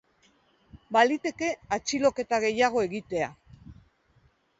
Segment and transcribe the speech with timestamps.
[0.95, 3.29] Baliteke atxiloketa gehiago egitea.